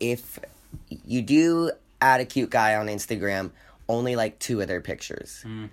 [0.00, 0.38] if
[1.06, 3.50] you do add a cute guy on Instagram,
[3.88, 5.66] only like two of their pictures hmm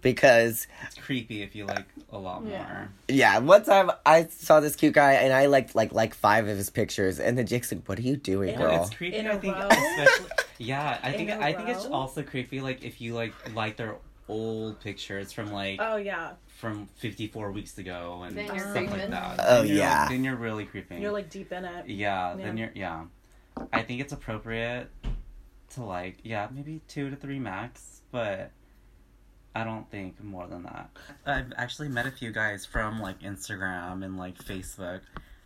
[0.00, 2.58] because It's creepy if you like a lot Yeah.
[2.58, 2.88] more.
[3.08, 6.56] yeah, one time I saw this cute guy and I liked like like five of
[6.56, 9.16] his pictures and then Jake's like, "What are you doing, Yeah, girl?" it's creepy.
[9.16, 10.30] In I a think, especially.
[10.58, 12.60] Yeah, I In think a I think it's also creepy.
[12.60, 13.96] Like if you like like their
[14.28, 18.90] old pictures from like Oh yeah, from fifty four weeks ago and Then you're stuff
[18.90, 19.40] like that.
[19.40, 20.08] Oh, Then yeah.
[20.08, 21.02] then you're really creeping.
[21.02, 21.88] you're like deep in it.
[21.88, 23.04] yeah, then you're yeah.
[23.72, 24.88] I think it's appropriate
[25.74, 28.50] to like yeah maybe two to three max, but
[29.54, 30.90] I don't think more than that.
[31.26, 35.00] I've actually met a few guys from like Instagram and like Facebook.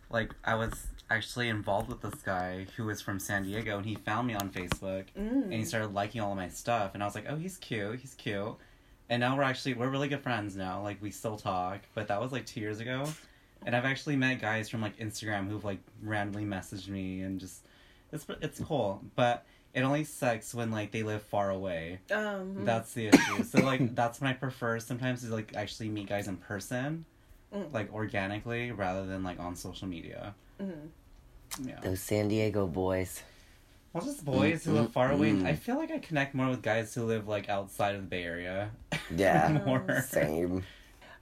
[0.09, 3.95] Like I was actually involved with this guy who was from San Diego and he
[3.95, 5.65] found me on Facebook and he Mm.
[5.67, 7.99] started liking all of my stuff and I was like, "Oh, he's cute.
[7.99, 8.55] He's cute."
[9.09, 10.81] And now we're actually we're really good friends now.
[10.83, 13.05] Like we still talk, but that was like 2 years ago.
[13.65, 17.65] And I've actually met guys from like Instagram who've like randomly messaged me and just
[18.11, 21.99] it's it's cool, but it only sucks when like they live far away.
[22.11, 23.43] Um, That's the issue.
[23.43, 27.05] So like that's when I prefer sometimes to like actually meet guys in person,
[27.53, 27.73] Mm.
[27.73, 30.35] like organically rather than like on social media.
[30.61, 30.89] mhm.
[31.63, 31.79] Yeah.
[31.81, 33.23] Those San Diego boys.
[33.93, 35.31] Well, just boys who Mm, live far away.
[35.31, 35.45] mm.
[35.45, 38.23] I feel like I connect more with guys who live like outside of the Bay
[38.23, 38.71] Area.
[39.15, 39.61] Yeah.
[39.65, 40.01] more.
[40.07, 40.63] Same.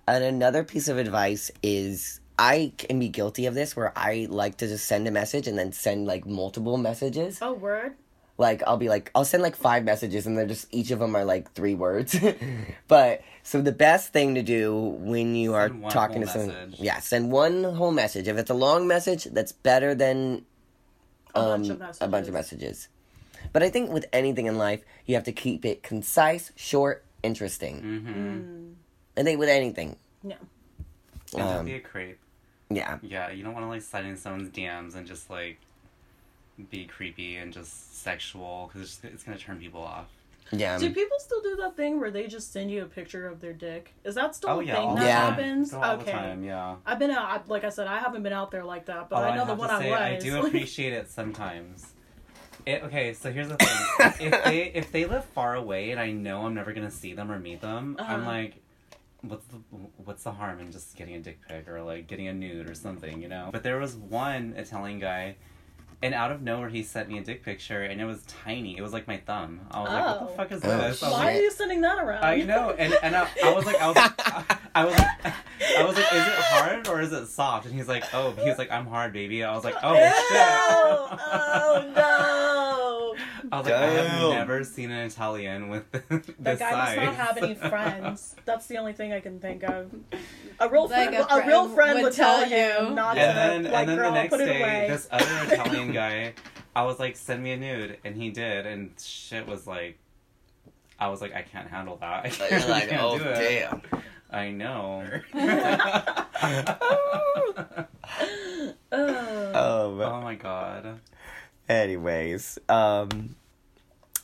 [0.08, 4.58] And another piece of advice is I can be guilty of this where I like
[4.58, 7.40] to just send a message and then send like multiple messages.
[7.42, 7.96] Oh, word.
[8.38, 11.16] Like I'll be like I'll send like five messages and they're just each of them
[11.16, 12.16] are like three words.
[12.90, 16.48] but so the best thing to do when you are Send one talking to someone,
[16.56, 16.80] message.
[16.80, 18.28] yeah, send one whole message.
[18.28, 20.57] If it's a long message, that's better than A
[21.38, 22.02] um, bunch of messages.
[22.02, 22.88] a bunch of messages.
[23.54, 27.82] But I think with anything in life, you have to keep it concise, short, interesting.
[27.82, 29.20] Mm-hmm.
[29.20, 30.36] I think with anything, No.
[31.34, 32.18] And don't Um, be a creep.
[32.70, 35.60] yeah, Yeah, you don't want to like slide in someone's DMs and just like
[36.72, 40.08] be creepy and just sexual because it's, it's gonna turn people off.
[40.52, 40.78] Yeah.
[40.78, 43.54] Do people still do that thing where they just send you a picture of their
[43.54, 43.94] dick?
[44.04, 45.20] Is that still oh a yeah, thing all that Yeah.
[45.22, 45.34] time.
[45.34, 45.74] happens?
[45.74, 46.06] All okay.
[46.06, 46.44] the time.
[46.44, 46.76] Yeah.
[46.86, 49.16] I've been out, I- like I said, I haven't been out there like that, but
[49.18, 50.00] Although I know the have one to I was.
[50.00, 51.94] I do appreciate it sometimes.
[52.66, 56.12] It, okay, so here's the thing: if they if they live far away and I
[56.12, 58.30] know I'm never gonna see them or meet them, I'm Uh-huh.
[58.30, 58.56] like,
[59.22, 59.58] what's the
[60.04, 62.74] what's the harm in just getting a dick pic or like getting a nude or
[62.76, 63.50] something, you know?
[63.54, 65.38] But there was one Italian guy,
[66.02, 68.78] and out of nowhere he sent me a dick picture, and it was tiny.
[68.78, 69.62] It was like my thumb.
[69.72, 70.26] I was like, what Oh.
[70.28, 70.80] the fuck is Oh, this?
[70.82, 71.10] I was shit.
[71.12, 72.24] Why like, are you sending that around?
[72.24, 73.98] I know, and and I, I was like, I was,
[74.76, 75.34] I was like,
[75.80, 77.66] I was like, is it hard or is it soft?
[77.66, 79.44] And he's like, oh, he was like, I'm hard, baby.
[79.44, 80.00] I was like, oh Ew!
[80.00, 80.14] shit.
[80.40, 82.37] oh no!
[83.52, 84.30] I was like, I have Damn.
[84.32, 86.96] never seen an Italian with this That guy size.
[86.98, 88.36] must not have any friends.
[88.46, 89.92] That's the only thing I can think of.
[90.60, 92.96] A real Like friend, a a, real friend friend would would tell tell him you.
[92.96, 93.70] not and to.
[93.70, 94.88] then, like, and then girl, the next put it day, away.
[94.90, 96.34] this other Italian guy,
[96.76, 99.98] I was like, send me a nude, and he did, and shit was like,
[101.00, 102.26] I was like, I can't handle that.
[102.26, 103.36] I can't, You're I like, can't oh do it.
[103.36, 103.82] damn.
[104.30, 105.06] I know.
[105.34, 107.88] Ugh.
[108.92, 110.02] Um.
[110.02, 111.00] oh my god.
[111.70, 113.36] Anyways, um,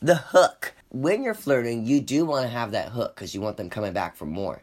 [0.02, 0.74] the hook.
[0.90, 3.94] When you're flirting, you do want to have that hook because you want them coming
[3.94, 4.62] back for more.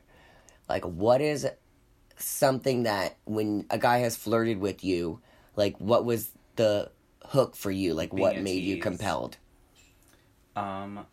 [0.68, 1.46] Like, what is
[2.16, 5.20] something that when a guy has flirted with you,
[5.56, 6.90] like, what was the
[7.24, 7.94] hook for you?
[7.94, 9.38] Like, Being what made you compelled?
[10.54, 11.04] Um,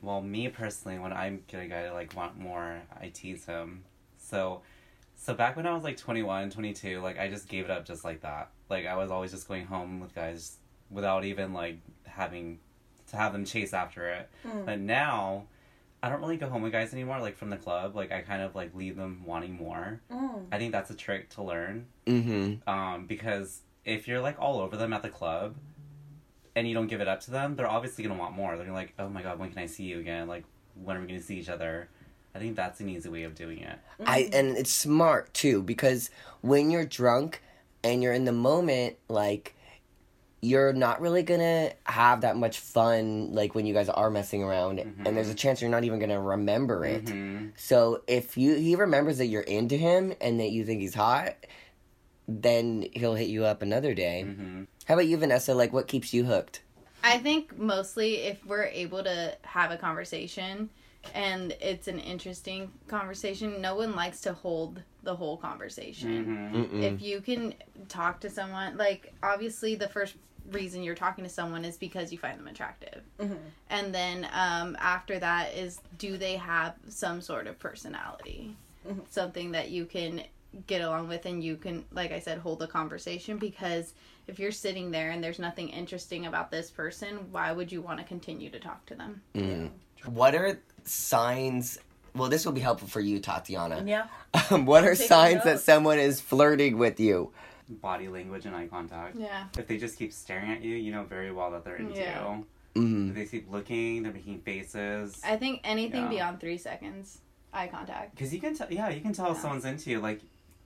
[0.00, 3.84] well, me personally, when I get a guy to like want more, I tease him.
[4.18, 4.62] So,
[5.14, 8.04] so back when I was like 21, 22, like I just gave it up just
[8.04, 8.50] like that.
[8.68, 10.56] Like I was always just going home with guys
[10.92, 12.58] without even like having
[13.10, 14.30] to have them chase after it.
[14.46, 14.66] Mm.
[14.66, 15.44] But now,
[16.02, 17.20] I don't really go home with guys anymore.
[17.20, 20.00] Like from the club, like I kind of like leave them wanting more.
[20.10, 20.46] Mm.
[20.50, 21.86] I think that's a trick to learn.
[22.06, 22.68] Mm-hmm.
[22.68, 25.54] Um, because if you're like all over them at the club
[26.54, 28.56] and you don't give it up to them, they're obviously gonna want more.
[28.56, 30.28] They're gonna like, oh my god, when can I see you again?
[30.28, 30.44] Like,
[30.82, 31.88] when are we gonna see each other?
[32.34, 33.78] I think that's an easy way of doing it.
[34.06, 37.42] I and it's smart too because when you're drunk
[37.84, 39.54] and you're in the moment, like
[40.44, 44.80] you're not really gonna have that much fun like when you guys are messing around
[44.80, 47.08] and there's a chance you're not even gonna remember it.
[47.08, 50.94] hmm So if you he remembers that you're into him and that you think he's
[50.94, 51.36] hot,
[52.26, 54.22] then he'll hit you up another day.
[54.22, 55.54] hmm How about you, Vanessa?
[55.54, 56.62] Like what keeps you hooked?
[57.04, 60.70] I think mostly if we're able to have a conversation
[61.14, 66.24] and it's an interesting conversation, no one likes to hold the whole conversation.
[66.24, 66.82] hmm Mm-mm.
[66.82, 67.54] If you can
[67.88, 70.14] talk to someone, like obviously the first
[70.50, 73.02] reason you're talking to someone is because you find them attractive.
[73.20, 73.38] Mhm.
[73.70, 78.56] And then um, after that is do they have some sort of personality?
[78.86, 79.00] Mhm.
[79.10, 80.22] Something that you can
[80.66, 83.94] get along with and you can like I said hold a conversation because
[84.26, 87.98] if you're sitting there and there's nothing interesting about this person, why would you want
[87.98, 89.22] to continue to talk to them?
[89.34, 89.70] Mm.
[90.06, 91.78] What are signs?
[92.14, 93.82] Well, this will be helpful for you, Tatiana.
[93.86, 94.06] Yeah.
[94.50, 97.32] Um, what are Taking signs that someone is flirting with you?
[97.80, 99.16] Body language and eye contact.
[99.16, 99.44] Yeah.
[99.58, 102.36] If they just keep staring at you, you know very well that they're into Yeah.
[102.38, 102.46] you.
[102.80, 103.10] Mm.
[103.10, 105.20] If they keep looking, they're making faces.
[105.24, 106.08] I think anything Yeah.
[106.08, 107.18] beyond 3 seconds
[107.52, 108.14] eye contact.
[108.14, 109.42] Because you can tell, yeah, you can tell if Yeah.
[109.42, 110.00] someone's into you.
[110.00, 110.20] Like,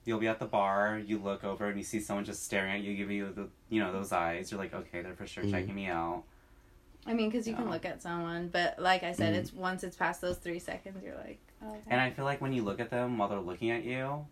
[0.05, 2.79] you'll be at the bar, you look over and you see someone just staring at
[2.81, 4.51] you, give you the, you know, those eyes.
[4.51, 5.51] You're like, okay, they're for sure Mhm.
[5.51, 6.23] checking me out.
[7.05, 9.37] I mean, because you can look at someone, but like I said, Mhm.
[9.37, 11.81] it's once it's past those three seconds, you're like, oh, okay.
[11.87, 14.25] And I feel like when you look at them while they're looking at you,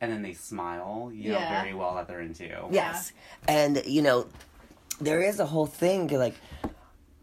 [0.00, 2.68] and then they smile, you know very well that they're into you.
[2.70, 3.12] Yes.
[3.46, 4.26] And, you know,
[5.00, 6.34] there is a whole thing, like,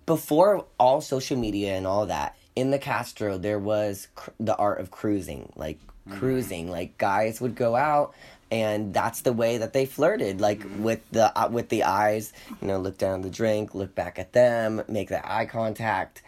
[0.05, 4.79] before all social media and all that, in the Castro, there was cr- the art
[4.79, 5.51] of cruising.
[5.55, 6.69] Like, cruising.
[6.69, 8.13] Like, guys would go out.
[8.49, 12.69] And that's the way that they flirted, like with the uh, with the eyes, you
[12.69, 16.21] know, look down the drink, look back at them, make that eye contact,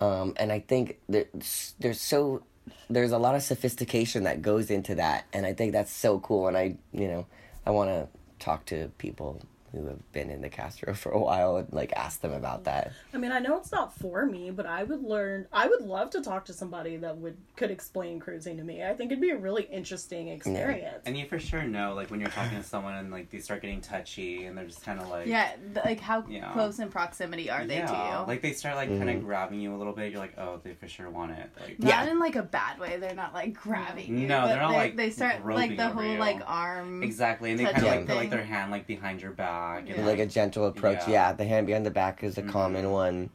[0.00, 2.44] um, and I think there's there's so
[2.88, 6.48] there's a lot of sophistication that goes into that, and I think that's so cool.
[6.48, 7.26] And I, you know,
[7.66, 9.40] I want to talk to people
[9.76, 12.92] who have been in the Castro for a while and like ask them about that.
[13.12, 15.46] I mean, I know it's not for me, but I would learn.
[15.52, 18.84] I would love to talk to somebody that would could explain cruising to me.
[18.84, 21.02] I think it'd be a really interesting experience.
[21.06, 23.62] And you for sure know, like, when you're talking to someone and, like, they start
[23.62, 25.26] getting touchy and they're just kind of like.
[25.26, 26.52] Yeah, th- like how Yeah.
[26.52, 27.86] close in proximity are they yeah.
[27.86, 28.26] to you?
[28.26, 29.26] Like, they start, like, kind of mm-hmm.
[29.26, 30.10] grabbing you a little bit.
[30.10, 31.50] You're like, oh, they for sure want it.
[31.60, 32.10] Like, not Yeah.
[32.10, 32.96] in like a bad way.
[32.98, 34.26] They're not like grabbing you.
[34.26, 36.18] No, but they're not, they, like, they start like the whole you.
[36.18, 37.02] like arm.
[37.02, 37.50] Exactly.
[37.50, 38.06] And they kind of, like, thing.
[38.06, 39.63] put, like, their hand, like, behind your back.
[39.72, 40.04] And, Yeah.
[40.04, 41.00] Like a gentle approach.
[41.06, 41.10] Yeah.
[41.28, 41.32] Yeah.
[41.32, 42.50] the hand behind the back is a Mhm.
[42.50, 43.30] common one.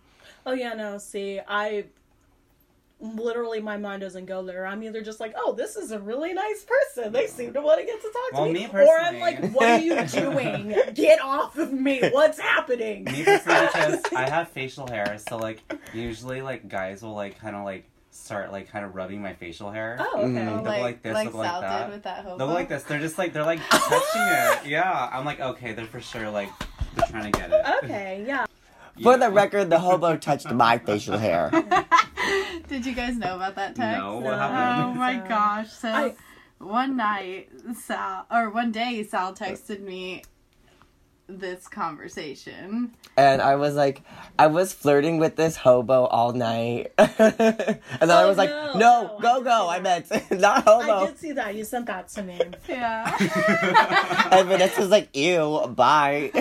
[0.46, 0.98] Oh yeah, no.
[0.98, 1.86] See, I
[3.02, 4.66] literally my mind doesn't go there.
[4.68, 7.14] I'm either just like, oh, this is a really nice person.
[7.14, 9.70] They seem to want to get to talk Well, to me or I'm like, what
[9.70, 10.76] are you doing?
[10.94, 12.02] Get off of me!
[12.12, 13.06] What's happening?
[13.06, 15.62] Me personally, because I have facial hair, so like
[15.94, 17.86] usually like guys will like kind of like
[18.20, 19.98] start like kind of rubbing my facial hair.
[20.00, 20.28] Oh, okay.
[20.28, 20.64] Mhm.
[20.64, 21.86] They'll like like this, like they'll go like that.
[21.86, 22.38] did with that hobo.
[22.38, 22.84] They'll like this.
[22.84, 24.66] They're just like they're like touching it.
[24.68, 26.50] Yeah, I'm like okay, they're for sure like
[26.96, 27.66] they're trying to get it.
[27.84, 28.46] Okay, yeah.
[29.02, 29.18] For Yeah.
[29.18, 31.50] the record, the hobo touched my facial hair.
[32.68, 33.98] Did you guys know about that text?
[33.98, 34.26] No, No.
[34.26, 35.72] what Oh my gosh!
[35.72, 36.16] So I-
[36.60, 40.24] one night, Sal or one day, Sal texted me
[41.30, 42.96] this conversation.
[43.16, 44.02] And I was like,
[44.38, 46.92] I was flirting with this hobo all night.
[46.98, 49.68] and then I Oh, was like, no, no, no, I go, go.
[49.68, 50.10] I that.
[50.10, 50.82] meant not hobo.
[50.82, 51.08] I hobo.
[51.08, 51.56] did see that.
[51.56, 52.40] You sent that to me.
[52.68, 53.16] Yeah.
[54.32, 56.32] And Vanessa's like, ew, bye.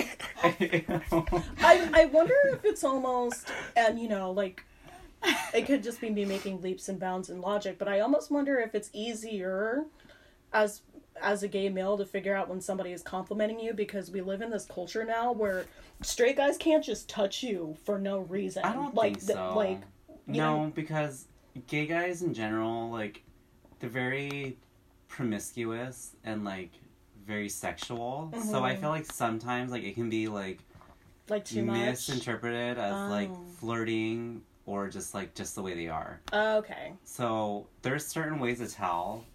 [0.43, 4.63] I, I wonder if it's almost, and you know, like,
[5.53, 8.59] it could just be me making leaps and bounds in logic, but I almost wonder
[8.59, 9.85] if it's easier
[10.53, 10.81] as
[11.21, 14.41] as a gay male to figure out when somebody is complimenting you because we live
[14.41, 15.65] in this culture now where
[16.01, 18.63] straight guys can't just touch you for no reason.
[18.63, 19.53] I don't like think th- so.
[19.55, 19.81] like
[20.27, 21.25] you no, know- because
[21.67, 23.23] gay guys in general, like,
[23.79, 24.57] they're very
[25.07, 26.71] promiscuous and like
[27.25, 28.31] very sexual.
[28.49, 28.79] So I Mhm.
[28.79, 30.59] feel like sometimes like it can be like
[31.29, 31.77] like too much.
[31.77, 33.45] misinterpreted as like Oh.
[33.59, 36.21] flirting or just like just the way they are.
[36.33, 36.93] Okay.
[37.03, 39.25] So there's certain ways to tell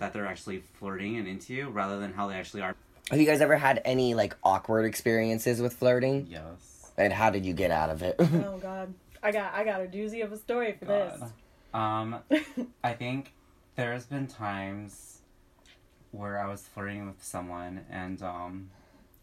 [0.00, 2.74] that they're actually flirting and into you rather than how they actually are.
[3.10, 6.26] Have you guys ever had any like awkward experiences with flirting?
[6.28, 6.90] Yes.
[6.98, 8.16] And how did you get out of it?
[8.20, 8.92] Oh god.
[9.22, 11.20] I got I got a doozy of a story for this.
[11.74, 12.16] Um,
[12.84, 13.32] I think
[13.76, 15.18] there's been times
[16.10, 18.70] where I was flirting with someone and um,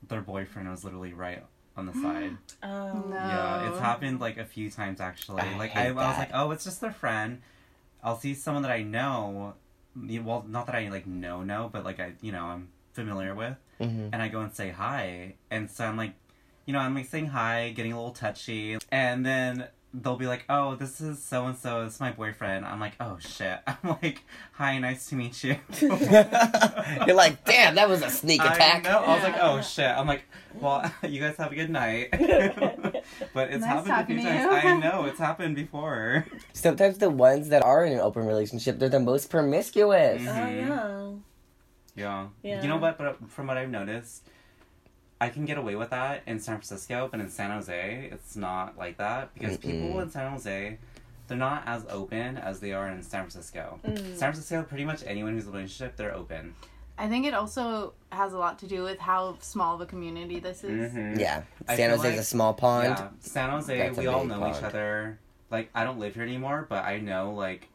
[0.08, 1.44] their boyfriend was literally right
[1.76, 2.38] on the side.
[2.63, 3.16] Um, No.
[3.16, 3.80] Yeah, it's Oh.
[3.82, 5.42] happened like a few times actually.
[5.42, 7.42] I like hate I, I was like, oh, it's just their friend.
[8.04, 9.56] I'll see someone that I know.
[10.04, 13.34] Y- Well, not that I like know know, but like I you know I'm familiar
[13.36, 16.14] with, hmm and I go and say hi, and so I'm like,
[16.66, 20.44] you know, I'm like saying hi, getting a little touchy, and then they'll be like,
[20.50, 22.66] oh, this is so and so, this is my boyfriend.
[22.66, 23.60] I'm like, oh shit.
[23.68, 25.56] I'm like, hi, nice to meet you.
[25.82, 28.86] You're like, damn, that was a sneak attack.
[28.86, 29.00] I know.
[29.00, 29.86] I was like, oh shit.
[29.90, 32.10] I'm like, well, you guys have a good night.
[33.34, 34.66] But it's Nice happened a few times.
[34.66, 36.26] I know it's happened before.
[36.54, 40.22] Sometimes the ones that are in an open relationship, they're the most promiscuous.
[40.22, 40.70] Mhm.
[40.70, 41.20] Oh
[41.96, 42.28] Yeah.
[42.44, 42.62] Yeah.
[42.62, 42.98] You know what?
[42.98, 44.24] But from what I've noticed,
[45.20, 48.78] I can get away with that in San Francisco, but in San Jose, it's not
[48.78, 50.04] like that because people Mm-mm.
[50.04, 50.78] in San Jose,
[51.28, 53.80] they're not as open as they are in San Francisco.
[53.84, 53.98] Mm.
[53.98, 56.54] San Francisco, pretty much anyone who's in a relationship, they're open.
[56.98, 60.40] I think it also has a lot to do with how small of a community
[60.40, 60.92] this is.
[60.94, 61.20] Mhm.
[61.20, 61.44] Yeah.
[61.68, 62.88] San feel Jose's like- a small pond.
[62.90, 65.20] Yeah, San Jose, That's we all big know each other.
[65.52, 67.70] Like, I don't live here anymore, but I know like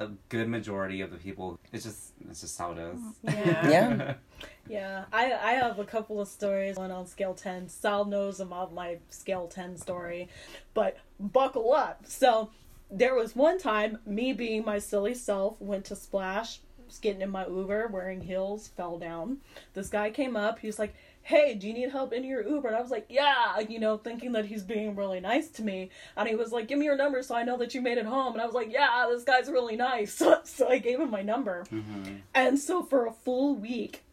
[0.00, 1.58] a good majority of the people.
[1.72, 3.00] It's just, it's just how it is.
[3.22, 3.68] Yeah.
[3.70, 4.14] Yeah.
[4.66, 6.76] Yeah, I I have a couple of stories.
[6.76, 7.68] One on scale ten.
[7.68, 10.28] Sal knows about my scale ten story,
[10.72, 12.04] but buckle up.
[12.06, 12.50] So
[12.90, 16.60] there was one time, me being my silly self, went to splash.
[16.94, 19.38] Was getting in my Uber, wearing heels, fell down.
[19.74, 20.60] This guy came up.
[20.60, 23.06] He was like, "Hey, do you need help in your Uber?" And I was like,
[23.08, 25.90] "Yeah," you know, thinking that he's being really nice to me.
[26.16, 28.06] And he was like, "Give me your number so I know that you made it
[28.06, 31.22] home." And I was like, "Yeah, this guy's really nice." so I gave him my
[31.22, 31.64] number.
[31.68, 34.03] hmm And so for a full week,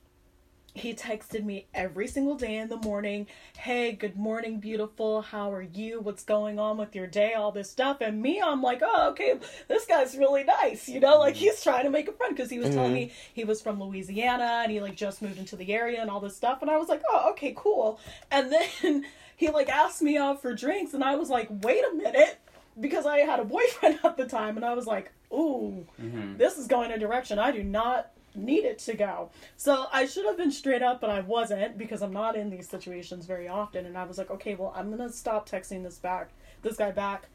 [0.74, 5.22] he texted me every single day in the morning, Hey, good morning, beautiful.
[5.22, 6.00] How are you?
[6.00, 7.34] What's going on with your day?
[7.34, 7.98] All this stuff.
[8.02, 10.88] And me, I'm like, Oh, okay, this guy's really nice.
[10.88, 13.44] You know, like he's trying to make a friend because he was telling me he
[13.44, 16.62] was from Louisiana and he like just moved into the area and all this stuff.
[16.62, 18.00] And I was like, Oh, okay, cool.
[18.32, 21.96] And then he like asked me out for drinks and I was like, Wait a
[21.96, 22.40] minute.
[22.80, 26.58] Because I had a boyfriend at the time and I was like, Ooh, hmm this
[26.58, 29.30] is going a direction I do not need it to go.
[29.58, 32.70] So I should have been straight up, but I wasn't because I'm not in these
[32.70, 33.86] situations very often.
[33.86, 36.30] And I was like, okay, well, I'm gonna stop texting this back,
[36.62, 37.28] this guy back,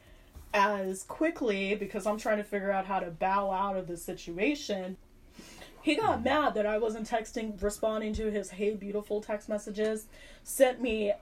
[0.54, 4.96] as quickly because I'm trying to figure out how to bow out of the situation.
[5.82, 10.06] He got mad that I wasn't texting, responding to his "Hey beautiful" text messages.
[10.42, 11.12] Sent me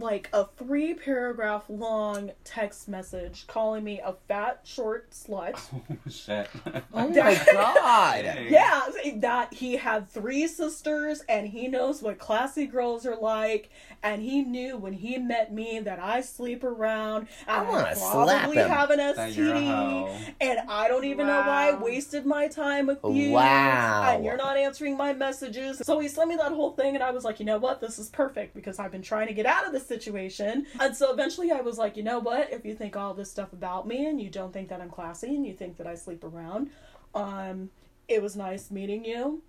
[0.00, 5.58] like a three paragraph long text message calling me a fat short slut.
[6.06, 6.48] Oh, shit.
[6.92, 8.24] Oh my god.
[8.48, 8.82] Yeah,
[9.16, 13.70] that he had three sisters and he knows what classy girls are like.
[14.02, 17.96] And he knew when he met me that I sleep around and I I, wanna
[17.96, 18.68] slap probably him.
[18.68, 20.34] have an That you're a STD.
[20.40, 23.30] And I don't even know why I wasted my time with you.
[23.32, 24.14] Wow.
[24.14, 25.78] And you're not answering my messages.
[25.84, 27.80] So he sent me that whole thing, and I was like, you know what?
[27.80, 30.66] This is perfect because I've been trying to get out of this situation.
[30.80, 32.52] And so eventually I was like, you know what?
[32.52, 35.34] If you think all this stuff about me and you don't think that I'm classy
[35.34, 36.70] and you think that I sleep around,
[37.14, 37.70] um,
[38.08, 39.42] it was nice meeting you.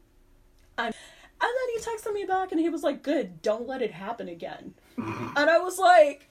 [0.77, 0.93] And, and
[1.41, 4.73] then he texted me back and he was like, good, don't let it happen again.
[4.97, 6.29] and I was like,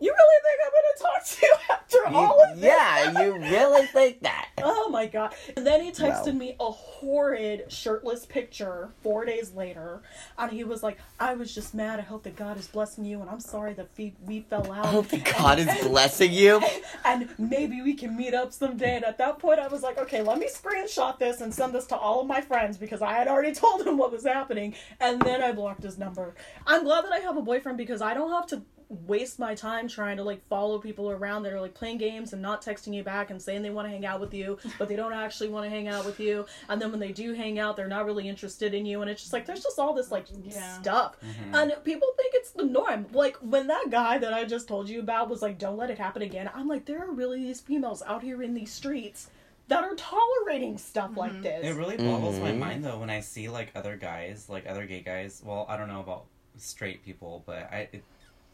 [0.00, 2.64] you really think I'm going to talk to you after all of this?
[2.64, 4.48] Yeah, you really think that?
[4.68, 5.34] Oh my god.
[5.56, 10.00] And then he texted me a horrid shirtless picture four days later.
[10.38, 12.00] And he was like, I was just mad.
[12.00, 13.20] I hope that God is blessing you.
[13.20, 14.86] And I'm sorry that we, we fell out.
[14.86, 16.62] I hope that God is blessing you.
[17.04, 18.96] and maybe we can meet up someday.
[18.96, 21.86] And at that point, I was like, okay, let me screenshot this and send this
[21.88, 24.74] to all of my friends because I had already told him what was happening.
[25.00, 26.34] And then I blocked his number.
[26.66, 29.88] I'm glad that I have a boyfriend because I don't have to waste my time
[29.88, 33.02] trying to like follow people around that are like playing games and not texting you
[33.02, 35.64] back and saying they want to hang out with you but they don't actually want
[35.64, 36.46] to hang out with you.
[36.68, 39.02] And then when they do hang out they're not really interested in you.
[39.02, 40.80] And it's just like there's just all this like Yeah.
[40.80, 41.16] stuff.
[41.52, 43.06] And people think it's the norm.
[43.12, 45.98] Like when that guy that i just told you about was like don't let it
[45.98, 49.30] happen again i'm like there are really these females out here in these streets
[49.68, 51.64] that are tolerating stuff like this.
[51.66, 52.58] It really boggles my Mhm.
[52.58, 55.42] mind though when I see like other guys, like other gay guys.
[55.44, 56.26] Well, I don't know about
[56.56, 58.04] straight people, but I it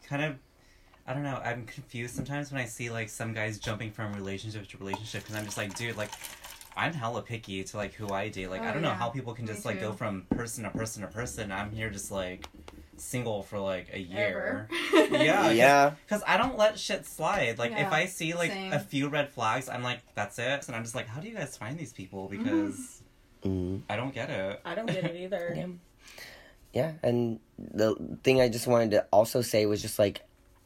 [0.03, 0.35] kind of
[1.05, 1.41] I don't know.
[1.43, 5.35] I'm confused sometimes when I see like some guys jumping from relationship to relationship because
[5.35, 6.11] I'm just like, dude, like
[6.77, 8.47] I'm hella picky to like who I date.
[8.49, 10.69] Like I Oh, don't know how people can Me just like go from person to
[10.69, 11.51] person to person.
[11.51, 12.47] I'm here just like
[12.95, 14.67] single for like a year.
[14.93, 15.07] Ever.
[15.23, 15.91] Yeah, Yeah.
[16.05, 17.59] Because I don't let shit slide.
[17.59, 18.71] Like, if I see, like, same.
[18.71, 20.67] a few red flags, I'm like, that's it.
[20.67, 22.27] And I'm just like, how do you guys find these people?
[22.29, 23.01] Because
[23.43, 23.81] Mm.
[23.89, 24.61] I don't get it.
[24.63, 25.49] i don't get it either
[26.73, 26.93] Yeah.
[27.03, 30.21] And the thing I just wanted to also say was just like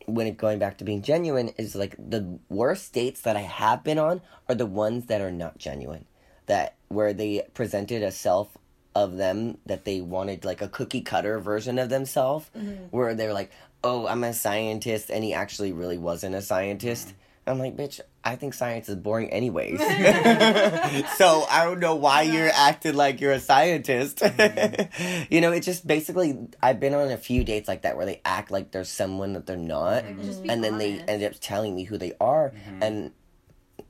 [0.05, 3.83] when it going back to being genuine is like the worst dates that I have
[3.83, 6.05] been on are the ones that are not genuine.
[6.45, 8.57] That where they presented a self
[8.95, 12.85] of them that they wanted like a cookie cutter version of themselves mm-hmm.
[12.85, 13.51] where they're like,
[13.83, 17.13] "Oh, I'm a scientist," and he actually really wasn't a scientist.
[17.47, 19.79] I'm like, bitch, I think science is boring anyways.
[21.17, 24.17] so I don't know why you're acting like you're a scientist.
[24.17, 25.23] Mm-hmm.
[25.33, 28.21] you know, it's just basically I've been on a few dates like that where they
[28.25, 31.33] act like they're someone that they're not, Like, just be and then they end up
[31.39, 32.83] telling me who they are, mm-hmm.
[32.83, 33.11] and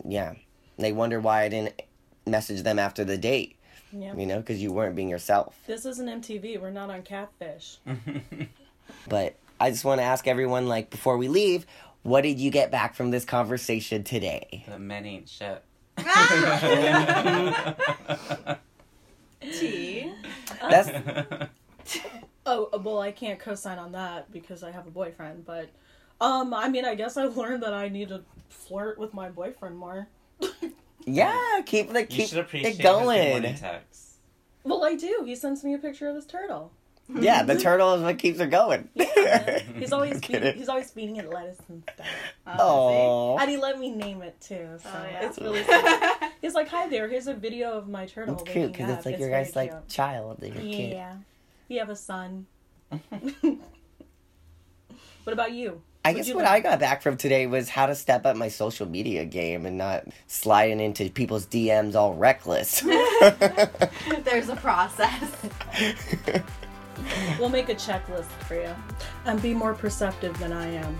[0.06, 0.36] yeah,
[0.78, 1.82] they wonder why I didn't
[2.26, 3.56] message them after the date.
[3.92, 5.58] yeah You know, because you weren't being yourself.
[5.66, 7.78] this isn't mtv we're not on catfish
[9.10, 11.66] But I just want to ask everyone, like, before we leave,
[12.08, 14.64] what did you get back from this conversation today?
[14.68, 15.62] the men ain't shit.
[19.42, 20.12] Tea.
[20.62, 20.90] That's
[22.46, 25.46] Oh well, I can't co-sign on that because I have a boyfriend.
[25.46, 25.70] But
[26.22, 29.78] um, I mean, I guess I've learned that I need to flirt with my boyfriend
[29.78, 30.08] more.
[31.06, 31.60] yeah.
[31.66, 33.32] Keep the you keep should appreciate it going.
[33.32, 34.20] morning texts.
[34.64, 35.24] Well, I do.
[35.26, 36.72] He sends me a picture of his turtle.
[37.14, 38.90] Yeah, the turtle is what keeps her going.
[39.80, 42.06] He's always feed, he's always feeding it lettuce and stuff.
[42.60, 44.68] Oh, And he let me name it too.
[44.74, 45.26] Oh, so Oh, yeah.
[45.26, 45.64] it's really
[46.22, 46.32] sweet.
[46.42, 47.08] He's like, "Hi there.
[47.08, 49.88] Here's a video of my turtle." it's cute because it's like your very guys' like
[49.88, 50.92] child, your kid.
[50.94, 51.16] Yeah.
[51.70, 52.46] You have a son.
[55.24, 55.82] what about you?
[56.06, 56.54] I What'd guess you what learn?
[56.54, 59.78] I got back from today was how to step up my social media game and
[59.78, 62.80] not sliding into people's DMs all reckless.
[62.82, 65.30] There's a process.
[67.40, 68.74] We'll make a checklist for you.
[69.26, 71.00] And be more perceptive than I am.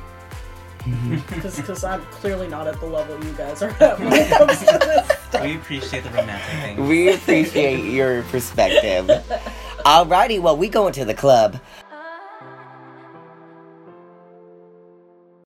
[0.80, 1.36] Mm-hmm.
[1.36, 4.66] Because I'm clearly not at the level you guys are at when it comes to
[4.66, 5.44] this stuff.
[5.44, 6.88] We appreciate the romantic thing.
[6.88, 9.08] we appreciate your perspective.
[9.86, 11.60] Alrighty, well, we go into the club.